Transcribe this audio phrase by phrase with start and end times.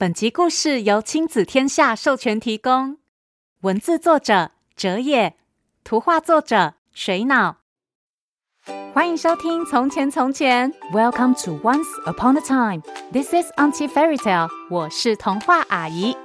[0.00, 2.96] 本集故事由亲子天下授权提供，
[3.60, 5.36] 文字作者哲野，
[5.84, 7.58] 图画作者水脑。
[8.94, 12.80] 欢迎收听《从前从前》，Welcome to Once Upon a Time。
[13.12, 14.48] This is Auntie Fairy Tale。
[14.70, 16.16] 我是童话阿姨。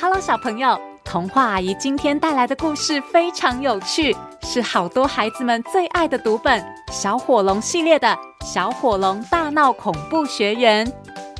[0.00, 4.12] Hello，小朋友，童话阿姨今天带来的故事非常有趣，
[4.48, 8.16] 是好多孩子们最爱的读本《小火龙》系列的。
[8.44, 10.90] 小火龙大闹恐怖学园。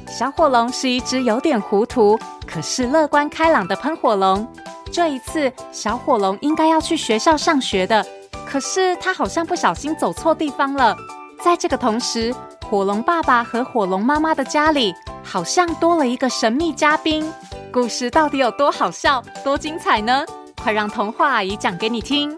[0.09, 4.45] 小火龙是一只有点糊涂，可是乐观开朗的喷火龙。
[4.91, 8.05] 这一次，小火龙应该要去学校上学的，
[8.45, 10.97] 可是他好像不小心走错地方了。
[11.41, 12.35] 在这个同时，
[12.69, 14.93] 火龙爸爸和火龙妈妈的家里
[15.23, 17.33] 好像多了一个神秘嘉宾。
[17.73, 20.25] 故事到底有多好笑、多精彩呢？
[20.61, 22.37] 快让童话阿姨讲给你听。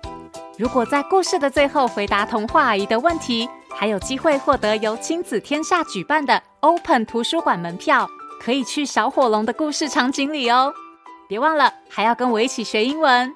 [0.59, 10.75] 如果在故事的最后回答童话阿姨的问题，还有机会获得由亲子天下举办的 Open 图书馆门票，可以去小火龙的故事场景里哦。
[11.29, 13.33] 别忘了，还要跟我一起学英文。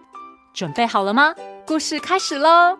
[0.52, 1.32] 准备好了吗？
[1.64, 2.76] 故事开始喽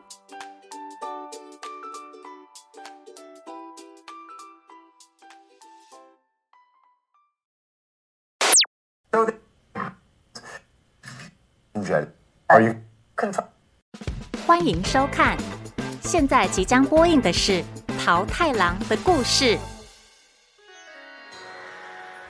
[12.48, 12.74] ！Are you...
[14.62, 15.36] 欢迎收看。
[16.02, 17.52] 现在即将播映的是
[17.98, 19.56] 《桃太郎的故事》。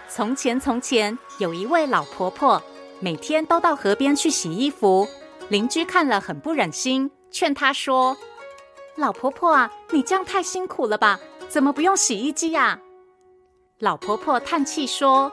[0.09, 2.63] 从前，从前有一位老婆婆，
[3.01, 5.07] 每天都到河边去洗衣服。
[5.51, 8.17] 邻居看了很不忍心，劝她说
[8.97, 11.21] ：“老婆婆啊，你这样太辛苦了吧？
[11.51, 12.81] 怎么不用洗衣机呀？”
[13.79, 15.31] 老婆婆叹气说：“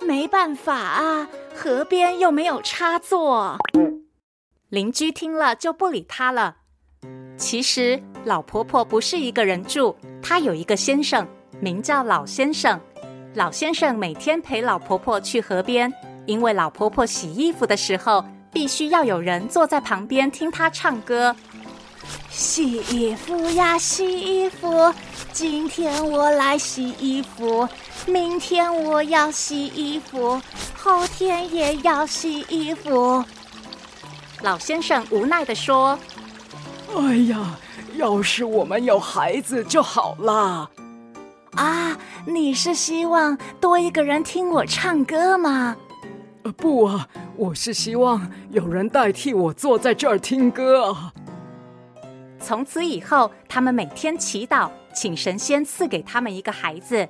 [0.00, 3.58] 没办法啊，河边又没有插座。”
[4.74, 6.56] 邻居听了就不理她了。
[7.38, 11.24] 其实老婆婆不是一个人住，她有一个先生，
[11.60, 12.80] 名叫老先生。
[13.34, 15.92] 老先生每天陪老婆婆去河边，
[16.26, 21.36] 因为老婆婆洗衣服的时候，必须要有人坐在旁边听她唱歌。
[22.28, 24.92] 洗衣服呀，洗衣服，
[25.32, 27.68] 今天我来洗衣服，
[28.08, 30.42] 明天我要洗衣服，
[30.76, 33.24] 后天也要洗衣服。
[34.44, 35.98] 老先生无奈地说。
[36.94, 37.58] 哎呀，
[37.96, 40.70] 要是我们有孩子就好了。
[41.54, 41.96] 啊，
[42.26, 45.74] 你是希望多一个人听我唱歌吗？
[46.42, 51.10] 呃，不啊，我是希望有人代替我坐在这儿听歌啊。
[52.38, 57.08] 从此以后，他们每天祈祷，请神仙赐给他们一个孩子。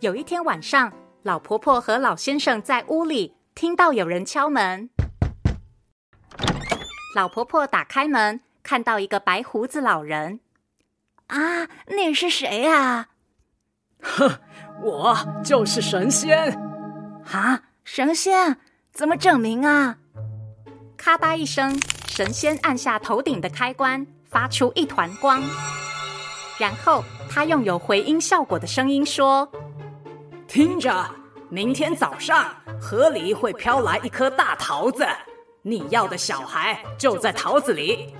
[0.00, 0.92] 有一天晚上，
[1.22, 4.90] 老婆婆和老先生在屋里听到有人敲门。
[7.14, 8.40] 老婆婆打开门。
[8.62, 10.40] 看到一个白胡子老人，
[11.28, 13.08] 啊，那是谁呀？
[14.02, 14.38] 哼，
[14.84, 16.52] 我就是神仙。
[17.32, 18.58] 啊，神仙？
[18.92, 19.96] 怎么证明啊？
[20.98, 25.42] 咔嗒一声，神仙按下头顶的开关，发出一团光，
[26.58, 29.50] 然后他用有回音效果的声音说
[30.46, 31.10] ：“听着，
[31.48, 35.06] 明天早上河里会飘来一颗大桃子，
[35.62, 38.14] 你要的小孩就在桃子里。”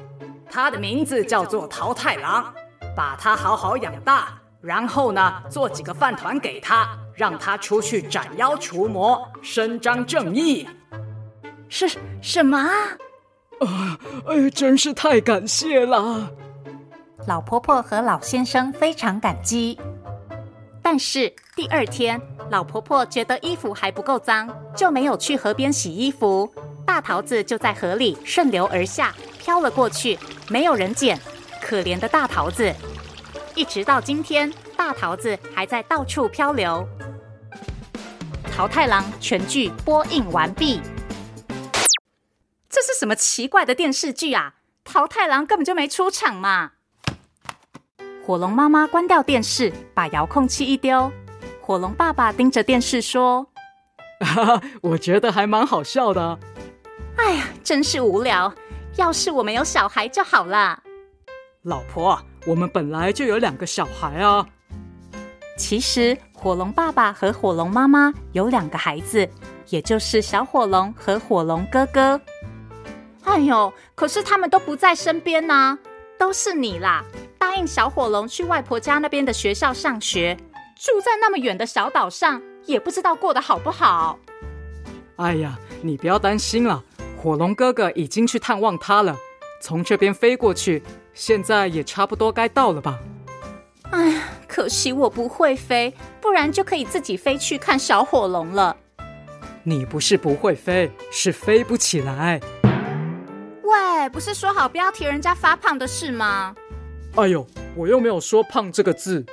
[0.53, 2.53] 他的名字叫做桃太郎，
[2.97, 10.69] 把他好好养大，然后呢，做几个饭团给他，让他出去斩妖除魔，伸张正义。
[11.69, 11.89] 是
[12.21, 12.69] 什么啊？
[13.61, 16.33] 啊，哎，真是太感谢了！
[17.29, 19.79] 老婆婆和老先生非常感激。
[20.83, 26.53] 但是第二天，老婆婆觉得衣服还不够脏，就没有去河边洗衣服。
[26.91, 30.19] 大桃子就在河里顺流而下，飘了过去，
[30.49, 31.17] 没有人捡。
[31.63, 32.75] 可怜的大桃子，
[33.55, 36.85] 一直到今天，大桃子还在到处漂流。
[38.53, 40.81] 桃太郎全剧播映完毕。
[42.69, 44.55] 这是什么奇怪的电视剧啊？
[44.83, 46.73] 桃太郎根本就没出场嘛！
[48.27, 51.13] 火龙妈妈关掉电视，把遥控器一丢。
[51.61, 53.47] 火龙爸爸盯着电视说
[54.27, 56.37] ：“哈哈，我觉得还蛮好笑的。”
[57.23, 58.53] 哎呀，真是无聊！
[58.97, 60.83] 要是我们有小孩就好了。
[61.63, 64.47] 老婆，我们本来就有两个小孩啊。
[65.57, 69.29] 其实火龙爸爸和火龙妈妈有两个孩子，
[69.69, 72.19] 也就是小火龙和火龙哥哥。
[73.25, 75.79] 哎呦，可是他们都不在身边呢，
[76.19, 77.05] 都是你啦！
[77.39, 80.35] 答应小火龙去外婆家那边的学校上学，
[80.77, 84.19] 住在那么远的小岛上，也不知道过得好不好。
[85.17, 86.83] 哎呀，你不要担心了。
[87.23, 89.15] 火龙哥哥已经去探望他了，
[89.61, 90.83] 从这边飞过去，
[91.13, 92.99] 现在也差不多该到了吧？
[93.91, 98.75] 哎呀，可惜我不会飞，不然就可以自己飞去看小火龙了。
[99.65, 102.41] 你不是不会飞，是飞不起来。
[103.65, 106.55] 喂，不是说好不要提人家发胖的事吗？
[107.17, 107.47] 哎呦，
[107.77, 109.27] 我又没有说胖这个字。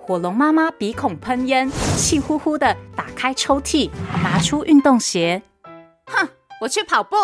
[0.00, 3.88] 火龙妈妈鼻孔喷烟，气呼呼的打开抽屉，
[4.20, 5.40] 拿出运动鞋。
[6.06, 6.28] 哼，
[6.60, 7.16] 我去跑步。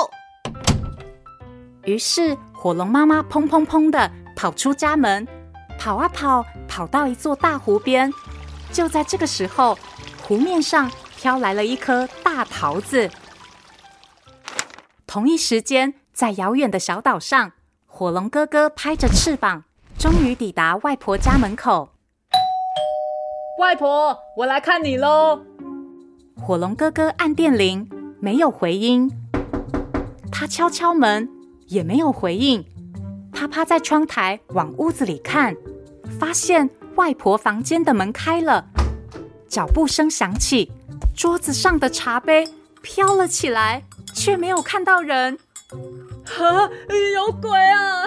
[1.85, 5.27] 于是火龙妈妈砰砰砰的跑出家门，
[5.79, 8.13] 跑啊跑，跑到一座大湖边。
[8.71, 9.79] 就在这个时候，
[10.23, 13.11] 湖面上飘来了一颗大桃子。
[15.07, 17.53] 同一时间，在遥远的小岛上，
[17.87, 19.65] 火龙哥哥拍着翅膀，
[19.99, 21.89] 终于抵达外婆家门口。
[23.59, 25.41] 外婆，我来看你喽！
[26.37, 27.91] 火龙哥哥按电铃，
[28.21, 29.11] 没有回音。
[30.31, 31.29] 他敲敲门，
[31.67, 32.65] 也没有回应。
[33.33, 35.57] 他趴在窗台往屋子里看，
[36.19, 38.67] 发现外婆房间的门开了，
[39.49, 40.71] 脚步声响起，
[41.17, 42.49] 桌子上的茶杯
[42.83, 43.85] 飘了起来，
[44.15, 45.39] 却没有看到人。
[45.71, 46.71] 啊，
[47.15, 48.05] 有鬼啊！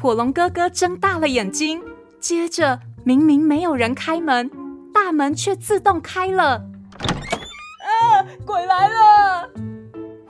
[0.00, 1.82] 火龙哥哥睁大了眼睛，
[2.20, 2.80] 接着。
[3.04, 4.50] 明明没有人开门，
[4.92, 6.54] 大门却自动开了。
[6.56, 8.26] 啊！
[8.44, 9.48] 鬼来了！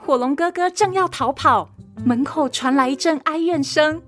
[0.07, 1.67] 火龙哥哥正要逃跑，
[2.05, 4.01] 门口传来一阵哀怨声：“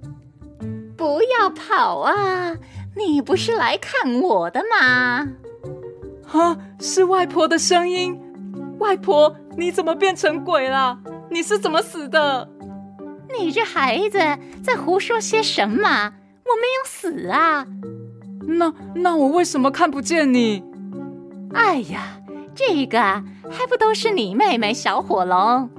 [0.95, 2.55] 不要跑啊！
[2.95, 5.27] 你不是来看我的吗？”
[6.31, 6.57] 啊！
[6.79, 8.17] 是外婆的声音。
[8.79, 10.97] 外婆，你怎么变成鬼了？
[11.29, 12.49] 你是怎么死的？
[13.37, 14.19] 你这孩子
[14.63, 16.13] 在胡说些什么？
[16.45, 17.67] 我没有死啊！
[18.47, 20.63] 那那我为什么看不见你？
[21.53, 22.21] 哎呀，
[22.55, 25.69] 这个还不都是你妹妹小火龙？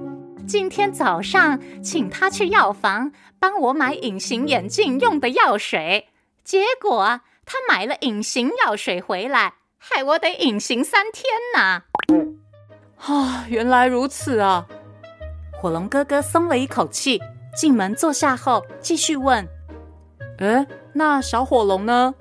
[0.51, 6.09] 今天早上请他去药房帮我买隐形眼镜用的药水，
[6.43, 11.23] 结果他买了隐形药水回来，害我得隐形三天
[11.55, 11.83] 呢。
[12.97, 14.67] 啊，原来如此啊！
[15.53, 17.21] 火龙哥哥松了一口气，
[17.55, 19.47] 进门坐下后继续问
[20.39, 22.13] ：“诶，那小火龙呢？”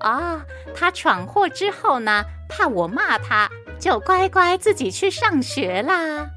[0.00, 0.42] 啊、哦，
[0.74, 3.48] 他闯祸之后呢，怕我骂他，
[3.80, 6.28] 就乖乖自己去上学啦。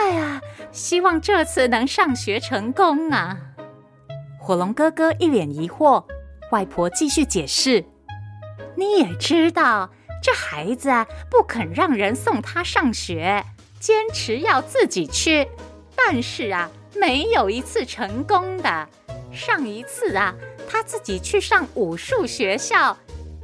[0.00, 0.40] 哎呀，
[0.72, 3.36] 希望这次能上学成功啊！
[4.38, 6.02] 火龙哥哥一脸疑惑，
[6.50, 7.84] 外婆继续解释
[8.74, 9.90] ：“你也知道，
[10.22, 10.88] 这孩子，
[11.30, 13.44] 不肯让人送他上学，
[13.78, 15.46] 坚持要自己去，
[15.94, 18.88] 但是啊，没有一次成功的。
[19.30, 20.34] 上一次啊。”
[20.72, 22.96] 他自己去上武术学校，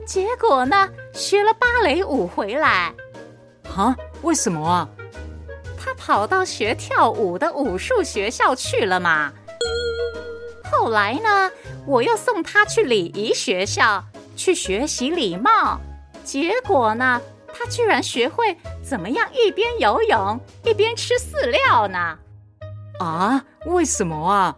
[0.06, 2.94] 结果呢，学了芭蕾舞回来。
[3.76, 3.97] 啊？
[4.23, 4.88] 为什么啊？
[5.87, 9.33] 他跑到学跳舞的武术学校去了嘛。
[10.65, 11.53] 后来呢，
[11.87, 14.05] 我又送他去礼仪学校
[14.35, 15.79] 去学习礼貌，
[16.25, 17.23] 结果呢，
[17.55, 22.19] 他居然学会怎么样一边游泳一边吃饲料呢。
[22.99, 23.44] 啊？
[23.67, 24.56] 为什么啊？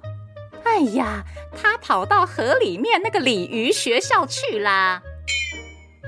[0.65, 1.23] 哎呀，
[1.55, 5.03] 他跑到河里面那个鲤鱼学校去啦！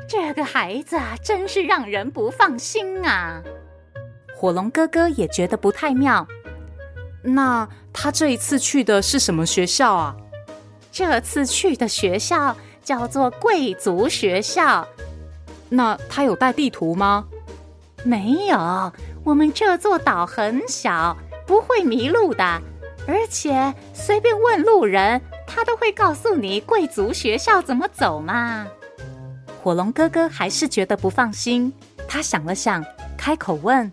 [0.09, 3.43] 这个孩子啊，真是让人不放心啊！
[4.41, 6.27] 火龙哥哥也觉得不太妙。
[7.23, 10.17] 那他这一次去的是什么学校啊？
[10.91, 14.89] 这次去的学校叫做贵族学校。
[15.69, 17.27] 那他有带地图吗？
[18.03, 18.91] 没有，
[19.25, 21.15] 我们这座岛很小，
[21.47, 22.43] 不会迷路的。
[23.07, 28.67] 而且随便问路人，他都会告诉你贵族学校怎么走嘛。
[29.63, 31.71] 火龙哥哥还是觉得不放心，
[32.09, 32.83] 他想了想，
[33.19, 33.93] 开口问：“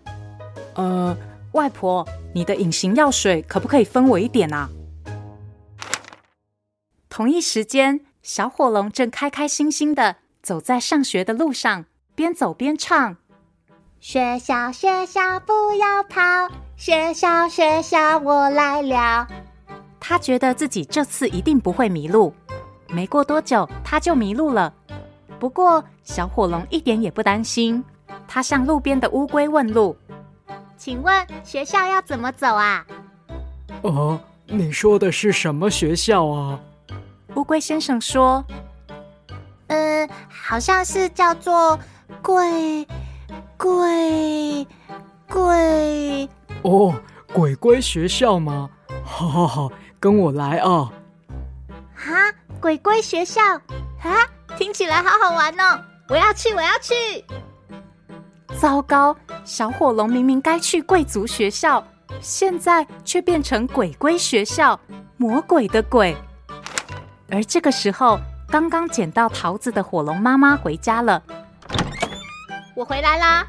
[0.78, 1.16] 呃，
[1.52, 4.70] 外婆，你的隐形药水可不可以分我一点啊？”
[7.10, 13.16] 同一时间，小火龙正开开心心的走在上学的路上，边走边唱
[13.98, 16.20] ：“学校学校不要跑。”
[16.78, 19.26] 学校，学校，我来了。
[19.98, 22.32] 他觉得自己这次一定不会迷路。
[22.88, 24.72] 没过多久，他就迷路了。
[25.40, 27.84] 不过，小火龙一点也不担心。
[28.28, 29.96] 他向路边的乌龟问路
[30.78, 32.86] ：“请问学校要怎么走啊
[33.82, 36.58] ？”“哦，你说的是什么学校啊？”
[37.34, 38.42] 乌龟先生说
[39.68, 41.78] ：“嗯，好像是叫做
[42.22, 42.86] 贵
[43.58, 44.66] 贵
[45.28, 46.28] 贵。”
[46.62, 46.94] 哦，
[47.32, 48.70] 鬼龟学校吗？
[49.04, 49.70] 好好好，
[50.00, 50.90] 跟我来啊！
[51.94, 53.42] 哈，鬼龟学校
[54.02, 55.80] 啊，听起来好好玩哦！
[56.08, 57.24] 我要去，我要去！
[58.58, 61.82] 糟糕，小火龙明明该去贵族学校，
[62.20, 64.78] 现在却变成鬼鬼学校，
[65.16, 66.16] 魔鬼的鬼。
[67.30, 71.22] 而这个时候，刚刚捡到桃子的火龙妈妈回家了。
[72.74, 73.46] 我回来啦。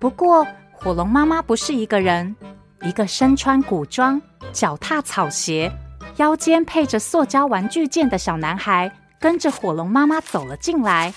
[0.00, 2.34] 不过，火龙妈妈不是一个人，
[2.82, 4.20] 一个身穿古装、
[4.52, 5.70] 脚踏草鞋、
[6.16, 8.90] 腰间配着塑胶玩具剑的小男孩，
[9.20, 11.14] 跟着火龙妈妈走了进来。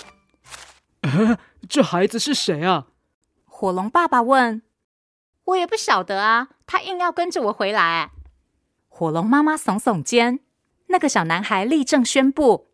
[1.63, 2.88] 呃，这孩子是谁啊？
[3.46, 4.62] 火龙爸爸问。
[5.46, 8.12] 我也不晓得啊，他硬要跟着我回来。
[8.89, 10.39] 火龙妈妈耸耸肩，
[10.88, 12.67] 那个小男孩立正宣布：“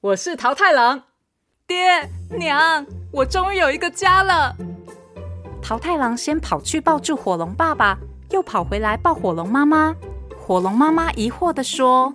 [0.00, 1.04] 我是桃太郎，
[1.66, 2.08] 爹
[2.38, 4.56] 娘，我终于有一个家了。”
[5.60, 7.98] 桃太郎先跑去抱住火龙爸爸，
[8.30, 9.94] 又跑回来抱火龙妈妈。
[10.38, 12.14] 火龙妈妈疑惑地说：“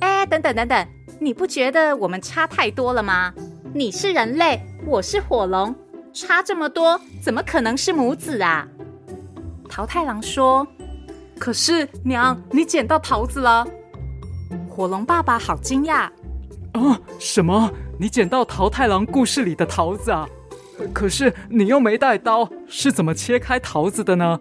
[0.00, 0.88] 哎，等等等等，
[1.20, 3.32] 你不觉得我们差太多了吗？
[3.76, 5.74] 你是人类，我是火龙，
[6.12, 8.68] 差这么多，怎么可能是母子啊？”
[9.68, 10.64] 桃太郎说
[11.40, 13.66] ：“可是娘，你捡到桃子了。”
[14.70, 16.08] 火龙爸爸好惊讶
[16.70, 17.68] ：“啊，什么？
[17.98, 20.24] 你捡到桃太郎故事里的桃子啊？
[20.92, 24.40] 可是你又没带刀，是怎么切开桃子的呢？”“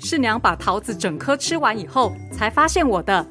[0.00, 3.26] 是娘把桃子整颗吃完以后才发现我的。”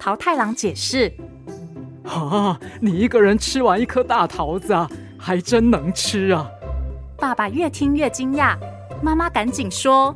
[0.00, 1.12] 桃太郎解释。
[2.04, 6.48] “啊，你一个人吃完一颗大桃子啊，还真能吃啊！”
[7.16, 8.56] 爸爸越听越惊讶，
[9.00, 10.14] 妈妈赶紧说。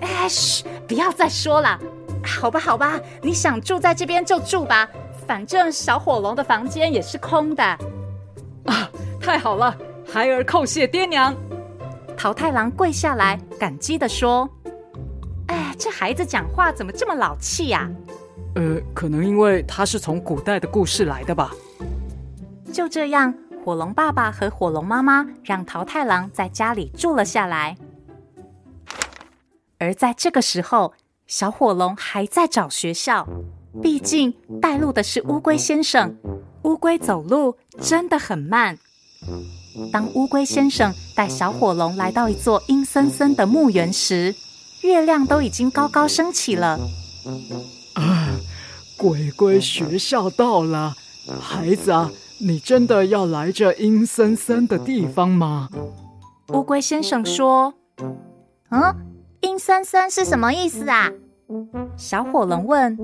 [0.00, 0.64] 哎，嘘！
[0.88, 1.78] 不要再说了。
[2.24, 4.88] 好吧，好吧，你想住在这边就住吧，
[5.26, 7.62] 反正小火龙的房间也是空的。
[7.62, 9.76] 啊，太好了！
[10.10, 11.34] 孩儿叩谢爹娘。
[12.16, 14.48] 桃太郎跪下来，感激地说
[15.48, 17.88] ：“哎，这孩子讲话怎么这么老气呀？”
[18.54, 21.52] 呃，可能因为他是从古代的故事来的吧。
[22.72, 27.76] 就这样，火龙爸爸和火龙妈妈让桃太郎在家里住了下来。
[29.78, 30.92] 而在这个时候，
[31.26, 33.26] 小火龙还在找学校，
[33.80, 36.16] 毕竟带路的是乌龟先生。
[36.62, 38.78] 乌龟走路真的很慢。
[39.92, 44.34] 当乌龟先生带小火龙来到一座阴森森的墓园时，
[44.82, 46.78] 月亮都已经高高升起了。
[49.00, 50.94] 啊，鬼鬼学校到了，
[51.40, 55.70] 孩子啊，你真的要来这阴森森的地方吗？
[56.52, 57.72] 乌龟先生说
[58.70, 58.94] ：“嗯。”
[59.40, 61.10] 阴森森是什么意思啊？
[61.96, 62.98] 小火龙问。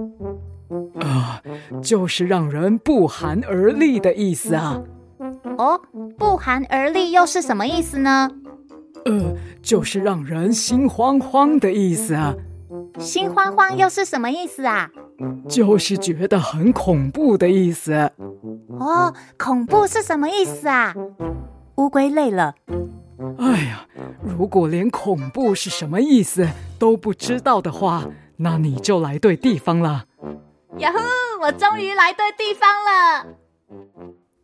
[1.01, 1.41] 啊，
[1.83, 4.83] 就是让人不寒而栗的意思啊。
[5.57, 5.81] 哦，
[6.19, 8.31] 不寒而栗又是什么意思呢？
[9.07, 12.35] 呃，就是让人心慌慌的意思啊。
[12.99, 14.91] 心慌慌又是什么意思啊？
[15.49, 18.11] 就是觉得很恐怖的意思。
[18.79, 20.95] 哦，恐怖是什么意思啊？
[21.77, 22.55] 乌龟累了。
[23.39, 23.87] 哎呀，
[24.23, 28.05] 如果连恐怖是什么意思都不知道的话，
[28.37, 30.05] 那你就来对地方了。
[30.79, 30.99] 呀呼！
[31.41, 33.27] 我终于来对地方了。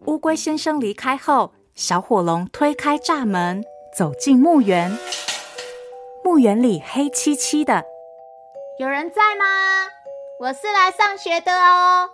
[0.06, 3.62] 乌龟先生离开后，小火龙推开栅门，
[3.96, 4.96] 走进墓园。
[6.24, 7.84] 墓园里黑漆漆的，
[8.78, 9.44] 有人在吗？
[10.42, 12.10] 我是来上学的哦。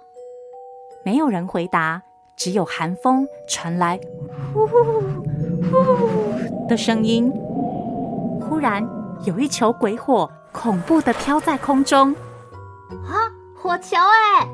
[1.03, 2.03] 没有人回答，
[2.37, 3.99] 只有寒风传来，
[4.53, 6.67] 呼呼呼呼。
[6.69, 7.33] 的声音。
[8.39, 8.87] 忽然，
[9.25, 12.15] 有一球鬼火恐怖地飘在空中。
[13.07, 14.47] 啊，火球哎！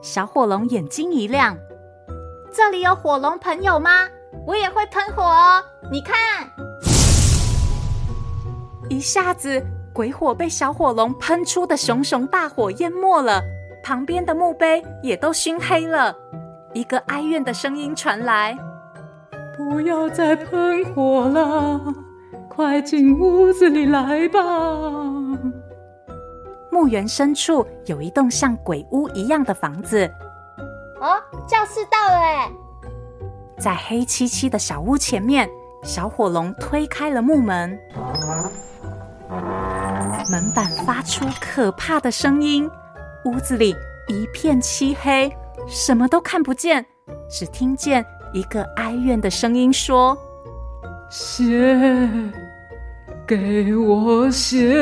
[0.00, 1.54] 小火龙眼睛一亮。
[2.50, 4.08] 这里有火龙朋友吗？
[4.46, 5.62] 我也会喷火哦。
[5.92, 6.16] 你看，
[8.88, 9.62] 一下子
[9.96, 13.42] 鬼火被小火龙喷出的熊熊大火淹没了，
[13.82, 16.14] 旁边的墓碑也都熏黑了。
[16.74, 18.54] 一个哀怨的声音传来。
[19.56, 21.80] 不要再喷火了，
[22.46, 24.38] 快进屋子里来吧。
[26.70, 30.06] 墓园深处有一栋像鬼屋一样的房子。
[31.00, 32.50] 哦，教室到了哎！
[33.58, 35.48] 在黑漆漆的小屋前面，
[35.82, 37.78] 小火龙推开了木门，
[40.30, 42.70] 门板发出可怕的声音，
[43.24, 43.74] 屋子里
[44.08, 45.30] 一片漆黑，
[45.68, 46.84] 什么都看不见，
[47.28, 48.04] 只听见。
[48.32, 50.16] 一个哀怨的声音说
[51.08, 51.46] ：“写，
[53.26, 54.74] 给我写。”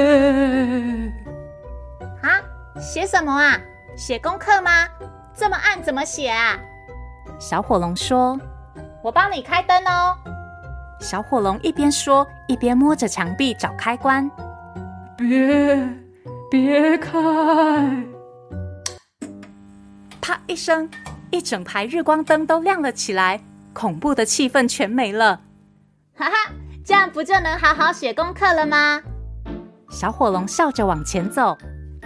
[2.22, 2.40] 啊，
[2.80, 3.60] 写什么啊？
[3.96, 4.88] 写功课吗？
[5.34, 6.58] 这么暗，怎么写啊？
[7.38, 8.36] 小火龙说
[9.04, 10.16] ：“我帮你开灯哦。”
[10.98, 14.28] 小火龙一边说，一边摸着墙壁找开关。
[15.16, 15.88] 别，
[16.50, 17.12] 别开！
[20.20, 20.88] 啪一声。
[21.30, 23.40] 一整排日光灯都亮了起来，
[23.72, 25.40] 恐怖的气氛全没了。
[26.16, 26.52] 哈哈，
[26.84, 29.02] 这样不就能好好写功课了吗？
[29.90, 31.58] 小火龙笑着往前走，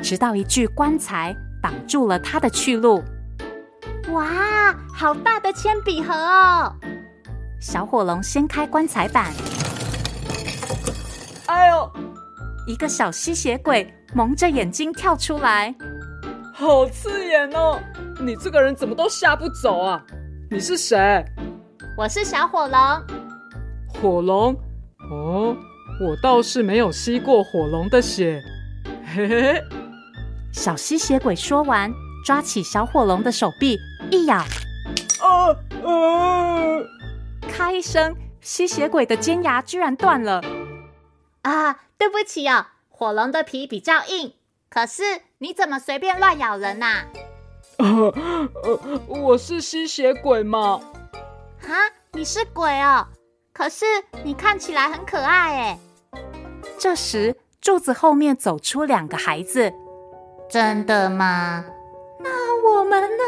[0.03, 3.05] 直到一具棺材挡住了他的去路。
[4.13, 6.73] 哇，好大的铅笔盒哦！
[7.61, 9.31] 小火龙掀开棺材板，
[11.45, 11.93] 哎呦，
[12.69, 15.75] 一个小吸血鬼蒙着眼睛跳出来，
[16.53, 17.81] 好刺眼哦！
[18.21, 20.05] 你这个人怎么都吓不走啊？
[20.51, 21.25] 你是谁？
[21.97, 22.79] 我是小火龙。
[23.87, 24.55] 火龙？
[25.11, 25.57] 哦，
[25.99, 28.39] 我倒是没有吸过火龙的血。
[29.15, 29.63] 嘿嘿。
[30.53, 31.91] 小吸血鬼说完，
[32.23, 33.79] 抓起小火龙的手臂
[34.11, 35.57] 一咬，啊
[35.87, 36.85] 啊！
[37.51, 40.43] 咔一声，吸血鬼的尖牙居然断了。
[41.43, 44.33] 啊，对不起哦，火龙的皮比较硬。
[44.71, 45.03] 可是
[45.39, 46.87] 你怎么随便乱咬人呐？
[46.87, 47.05] 啊？
[47.79, 48.13] 呃
[48.63, 50.81] 呃，我是吸血鬼嘛。
[51.63, 51.75] 啊，
[52.13, 53.07] 你是鬼哦？
[53.53, 53.85] 可是
[54.23, 55.79] 你看起来很可爱哎。
[56.79, 59.73] 这时，柱子后面走出两个孩子。
[60.49, 61.65] 真的吗？
[62.21, 62.31] 那
[62.71, 63.25] 我们呢？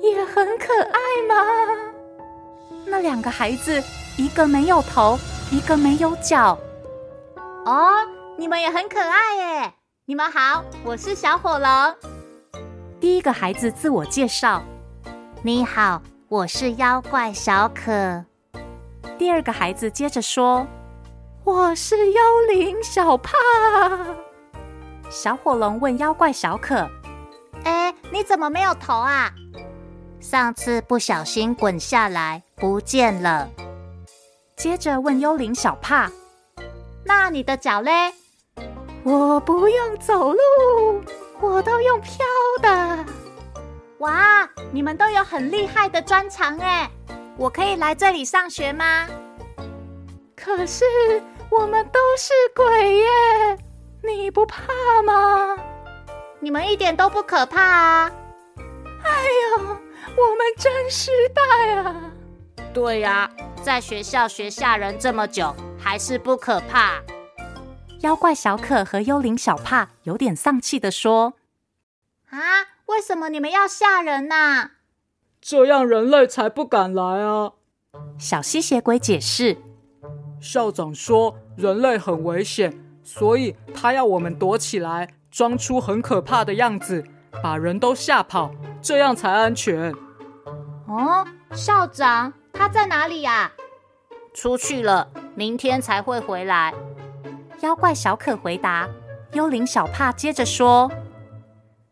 [0.00, 0.98] 也很可爱
[1.28, 1.44] 吗？
[2.86, 3.82] 那两个孩子，
[4.16, 5.18] 一个没有头，
[5.50, 6.58] 一个没有脚。
[7.64, 8.06] 哦，
[8.36, 9.72] 你们也很可爱耶！
[10.04, 11.68] 你们好，我是小火龙。
[13.00, 14.62] 第一个孩子自我介绍：
[15.42, 18.22] 你好，我是妖怪小可。
[19.16, 20.66] 第二个孩子接着说：
[21.42, 22.20] 我是幽
[22.52, 23.32] 灵小帕。
[25.08, 26.86] 小火龙问妖怪小可
[27.64, 29.32] ：“哎，你怎么没有头啊？
[30.20, 33.48] 上次不小心滚下来不见了。”
[34.54, 36.10] 接着问幽灵小帕
[37.04, 38.12] ：“那你的脚嘞
[39.04, 40.38] ？”“我不用走路，
[41.40, 42.24] 我都用飘
[42.62, 43.04] 的。
[43.98, 46.90] ”“哇，你们都有很厉害的专长哎！
[47.36, 49.06] 我可以来这里上学吗
[50.36, 50.84] ？”“可是
[51.50, 53.06] 我们都是鬼耶。”
[54.06, 54.62] 你不怕
[55.02, 55.56] 吗？
[56.40, 58.12] 你们一点都不可怕啊！
[59.02, 59.24] 哎
[59.56, 62.10] 呦，我们真失败啊！
[62.74, 63.30] 对呀，
[63.62, 65.54] 在学校学吓人这么久，
[65.84, 67.02] 还是不可怕。
[68.00, 71.34] 妖怪小可和幽灵小帕有点丧气的说
[72.30, 72.38] ：“啊，
[72.86, 74.70] 为什么你们要吓人呢？
[75.40, 77.52] 这样人类才不敢来啊！”
[78.18, 79.58] 小吸血鬼解释
[80.40, 87.04] ：“校长说人类很危险。”所以他要我们躲起来，装出很可怕的样子，
[87.42, 89.94] 把人都吓跑，这样才安全。
[90.88, 93.52] 哦，校长他在哪里呀？
[94.32, 96.72] 出去了，明天才会回来。
[97.60, 98.88] 妖怪小可回答。
[99.32, 100.90] 幽灵小帕接着说：“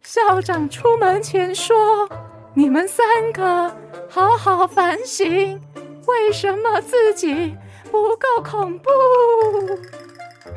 [0.03, 2.09] 校长出门前说，
[2.55, 3.75] 你们三个
[4.09, 5.61] 好好反省，
[6.07, 7.57] 为什么自己
[7.91, 8.89] 不够恐怖。”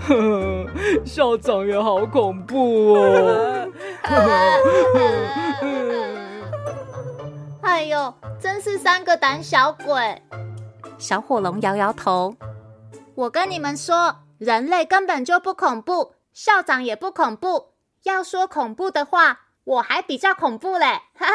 [0.08, 0.68] 呵呵，
[1.06, 3.68] 校长也好恐怖哦！
[7.62, 10.22] 哎呦，真是三个胆小鬼！
[11.00, 12.36] 小火龙摇摇头。
[13.16, 17.74] 我跟你们说，人类根本就不恐怖，校长也不恐怖。
[18.04, 20.86] 要说恐怖的话，我还比较恐怖嘞！
[21.18, 21.34] 哈哈。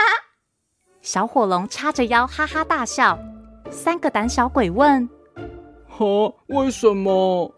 [1.01, 3.19] 小火龙叉着腰哈哈大笑。
[3.71, 5.09] 三个胆小鬼问
[5.89, 6.05] ：“哈？
[6.49, 7.51] 为什么？”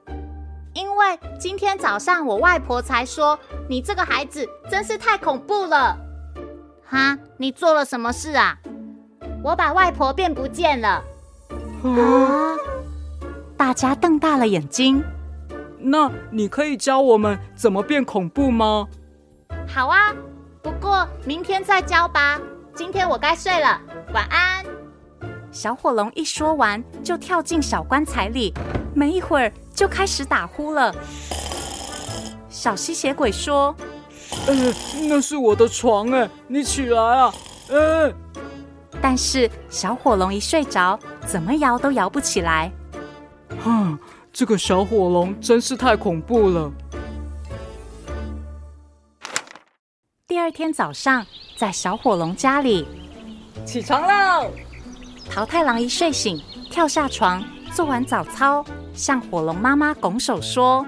[0.73, 3.37] 因为今天早上我外婆才说，
[3.69, 5.99] 你这个孩子真是太恐怖了。
[6.85, 8.57] 哈，你做了什么事啊？
[9.43, 11.03] 我把外婆变不见了。
[11.83, 12.57] 啊！
[13.63, 15.01] 大家瞪大了眼睛。
[15.79, 18.89] 那你可以教我们怎么变恐怖吗？
[19.69, 20.13] 好啊，
[20.61, 22.41] 不过明天再教吧。
[22.75, 23.81] 今天我该睡了，
[24.13, 24.65] 晚安。
[25.53, 28.53] 小火龙一说完，就跳进小棺材里。
[28.97, 29.53] 没一会儿。
[29.73, 30.93] 就开始打呼了。
[32.49, 33.73] 小吸血鬼说
[34.49, 34.75] ：“呃，
[35.09, 37.33] 那是我的床哎，你起来啊！”
[37.71, 38.13] 呃，
[39.01, 42.73] 但是小火龙一睡着，怎么摇都摇不起来。
[43.65, 43.99] 哼，
[44.33, 46.73] 这个小火龙真是太恐怖了。
[50.27, 51.25] 第二天早上，
[51.57, 52.87] 在小火龙家里，
[53.65, 54.51] 起床喽！
[55.31, 58.65] 桃太郎一睡醒，跳下床，做完早操。
[58.95, 60.85] 向火龙妈妈拱手说：“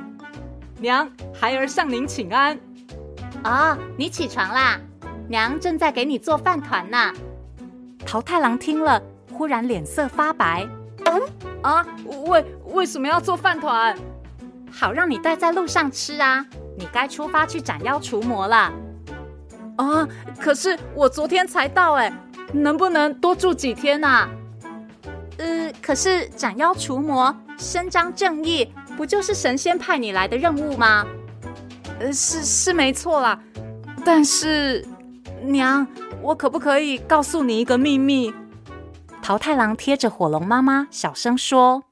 [0.79, 2.59] 娘，孩儿向您请安。
[3.45, 4.81] ”“哦，你起床啦！
[5.29, 7.13] 娘正在给你做饭团呢。”
[8.05, 9.01] 桃太郎听了，
[9.33, 10.67] 忽然脸色发白。
[11.63, 11.87] “啊，
[12.27, 13.97] 为为什么要做饭团？
[14.71, 16.45] 好让你带在路上吃啊！
[16.77, 18.73] 你该出发去斩妖除魔了。
[19.77, 20.09] ”“啊，
[20.41, 22.13] 可是我昨天才到，哎，
[22.53, 24.29] 能不能多住几天啊
[25.39, 31.07] ？”“呃，可是斩妖除魔。”伸张正义，不就是神仙派你来的任务吗？
[32.01, 33.39] 呃，是是没错啦，
[34.05, 34.85] 但是
[35.41, 35.87] 娘，
[36.21, 38.35] 我可不可以告诉你一个秘密？
[39.25, 41.85] 桃太郎贴着火龙妈妈，小声说：“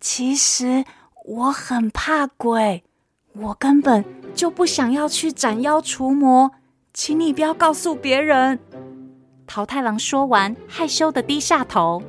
[0.00, 0.84] 其实
[1.24, 2.82] 我很怕鬼，
[3.34, 6.50] 我根本就不想要去斩妖除魔，
[6.92, 8.58] 请你不要告诉别人。”
[9.46, 12.02] 桃太郎说完，害羞的低下头。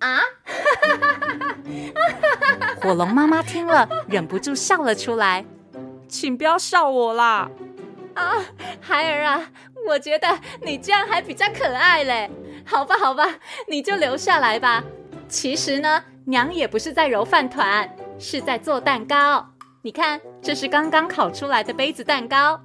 [0.00, 0.20] 啊！
[2.82, 5.42] 火龙妈妈听了，忍不住笑了出来。
[6.06, 7.50] 请不要笑我啦！
[8.12, 8.44] 啊，
[8.82, 9.50] 孩儿啊，
[9.88, 12.30] 我觉得你这样还比较可爱嘞。
[12.64, 13.24] 好吧，好吧，
[13.68, 14.82] 你就留下来吧。
[15.28, 19.46] 其实呢，娘也不是在揉饭团，是在做蛋糕。
[19.82, 22.60] 你看，这是刚刚烤出来的杯子蛋糕。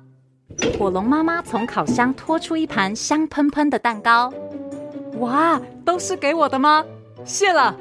[0.78, 4.34] 火龙妈妈从烤箱拖出一盘香喷喷的蛋糕。
[5.20, 6.86] 哇，都是给我的吗？
[7.26, 7.76] 谢了。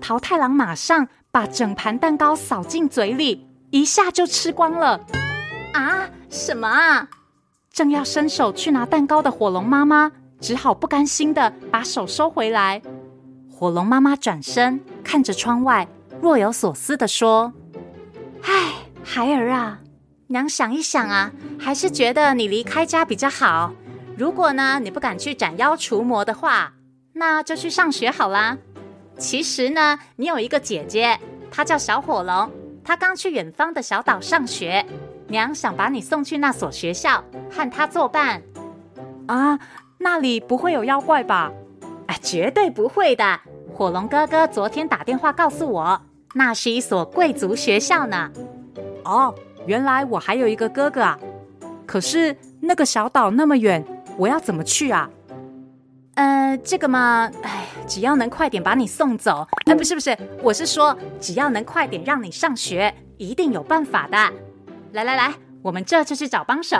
[0.00, 3.46] 桃太郎马上把整盘蛋糕扫进嘴里。
[3.70, 5.00] 一下就吃光了
[5.74, 6.08] 啊！
[6.30, 7.08] 什么啊？
[7.70, 12.80] 正要伸手去拿蛋糕的火龙妈妈，只好不甘心的把手收回来。
[13.50, 15.88] 火龙妈妈转身看着窗外，
[16.20, 17.52] 若有所思的说
[18.42, 18.72] ：“唉，
[19.02, 19.80] 孩儿啊，
[20.26, 23.72] 娘想一想啊，还是觉得你离开家比较好。
[24.16, 26.74] 如果呢，你不敢去斩妖除魔的话，
[27.14, 28.58] 那就去上学好啦。
[29.18, 31.18] 其实呢，你有一个姐姐，
[31.50, 32.50] 她叫小火龙。”
[32.84, 34.86] 她刚去远方的小岛上学，
[35.26, 38.40] 娘想把你送去那所学校，和她作伴。
[39.26, 39.58] 啊，
[39.98, 41.52] 那里不会有妖怪吧？
[42.06, 43.40] 啊，绝对不会的。
[43.74, 46.00] 火龙哥哥昨天打电话告诉我，
[46.34, 48.30] 那是一所贵族学校呢。
[49.04, 49.34] 哦，
[49.66, 51.18] 原来我还有一个哥哥啊。
[51.86, 53.84] 可是那个小岛那么远，
[54.16, 55.08] 我要怎么去啊？
[56.14, 64.16] 呃，这个嘛，哎，只要能快点把你送走，哎，不是不是，我是说，只要能快点让你上学，一定有办法的。
[64.92, 66.76] 来来来，我们这就去找帮手。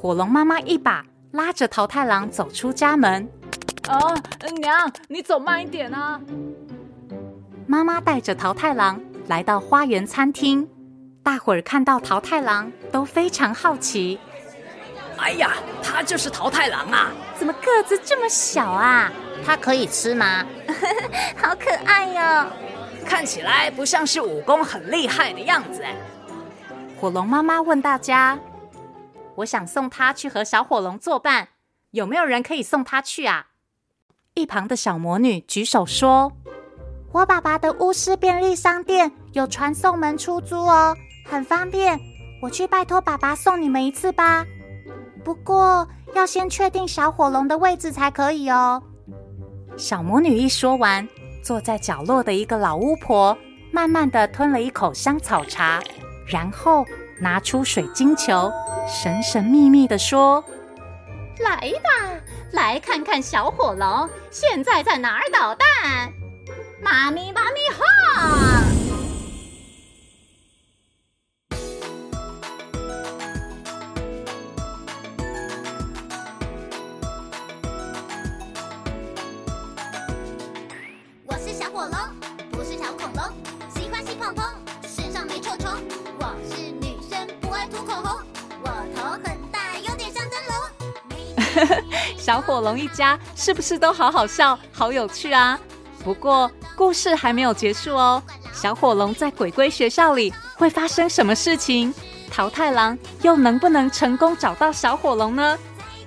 [0.00, 1.04] 火龙妈妈一把
[1.38, 3.28] 拉着桃太郎走出家门。
[3.88, 4.18] 哦，
[4.60, 6.20] 娘，你走慢一点啊。
[7.64, 10.68] 妈妈带着桃太郎来到花园餐厅，
[11.22, 14.18] 大伙儿看到桃太郎都非常好奇。
[15.16, 17.12] 哎呀，他就是桃太郎啊！
[17.36, 19.08] 怎么个子这么小啊？
[19.46, 20.44] 他可以吃吗？
[21.40, 22.46] 好可爱哟！
[23.06, 25.84] 看起来不像是武功很厉害的样子。
[27.00, 28.36] 火龙妈妈问大家
[29.38, 31.48] ：“我想送他去和小火龙作伴，
[31.90, 33.48] 有没有人可以送他去啊？”
[34.34, 36.32] 一旁的小魔女举手说
[37.12, 41.98] ：“我爸爸的巫师便利商店有传送门出租哦，很方便。
[42.40, 44.44] 我去拜托爸爸送你们一次吧。”
[45.24, 48.82] 不过要先确定小火龙的位置才可以哦。
[49.76, 51.06] 小魔女一说完，
[51.42, 53.36] 坐在角落的一个老巫婆
[53.70, 55.82] 慢慢地吞了一口香草茶，
[56.26, 56.86] 然后
[57.20, 58.52] 拿出水晶球，
[58.86, 60.44] 神神秘秘地说
[61.40, 62.14] ：“来吧，
[62.52, 66.12] 来看看小火龙现在在哪儿捣蛋。
[66.80, 68.62] 妈咪，妈咪，哈！”
[92.68, 95.58] 龙一家是不是都好好笑、好有趣啊？
[96.04, 98.22] 不过故事还没有结束哦。
[98.52, 101.94] 小火龙在鬼鬼学校里会发生什么事情？
[102.30, 105.58] 桃太郎又能不能成功找到小火龙呢？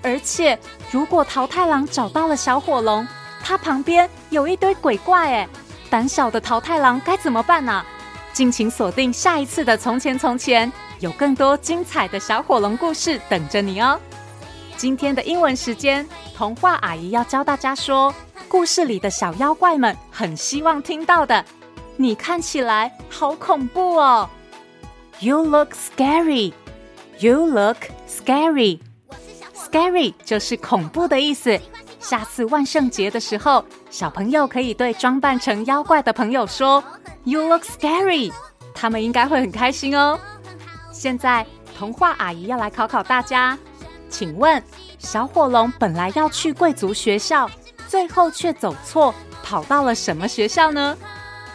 [0.03, 0.57] 而且，
[0.91, 3.07] 如果桃太郎找到了小火龙，
[3.43, 5.49] 他旁边有一堆鬼怪，哎，
[5.89, 7.83] 胆小的桃太郎该怎么办呢？
[8.33, 13.99] 敬请锁定下一次的《从前从前》，有更多精彩的小火龙故事等着你哦。
[14.81, 16.03] 今天的英文时间，
[16.35, 18.11] 童话阿姨要教大家说
[18.47, 21.45] 故事里的小妖怪们很希望听到的。
[21.97, 24.27] 你看起来好恐怖哦
[25.19, 26.51] ！You look scary.
[27.19, 27.77] You look
[28.09, 28.79] scary.
[29.53, 31.59] Scary 就是恐怖的意思。
[31.99, 36.83] 下次万圣节的时候，小朋友可以对装扮成妖怪的朋友说
[37.23, 38.33] “You look scary”，
[38.73, 40.19] 他们应该会很开心哦。
[40.91, 41.45] 现在，
[41.77, 43.55] 童话阿姨要来考考大家。
[44.11, 44.61] 请问，
[44.99, 47.49] 小火龙本来要去贵族学校，
[47.87, 50.95] 最后却走错，跑到了什么学校呢？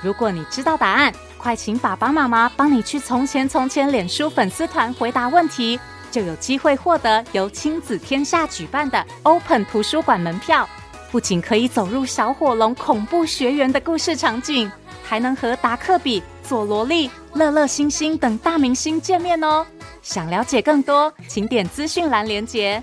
[0.02, 5.78] 如果你知道答案，快请爸爸妈妈帮你去《从前从前》脸书粉丝团回答问题，
[6.10, 10.68] 就有机会获得由亲子天下举办的 Open 图书馆门票。
[11.12, 14.70] 不仅可以走入小火龙恐怖学园的故事场景，
[15.04, 19.64] 还能和达克比、佐罗莉、乐乐星星等大明星见面哦。
[20.06, 22.80] 想了解更多，请点资讯栏连接。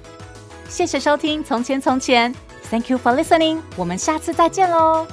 [0.68, 2.34] 谢谢收听《从前从前》
[2.70, 5.08] ，Thank you for listening，我们下次再见喽。